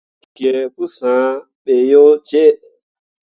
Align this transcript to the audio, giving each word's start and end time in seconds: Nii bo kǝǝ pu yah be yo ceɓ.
Nii 0.39 0.61
bo 0.73 0.73
kǝǝ 0.73 0.73
pu 0.75 0.83
yah 1.01 1.35
be 1.63 1.73
yo 1.91 2.03
ceɓ. 2.27 2.53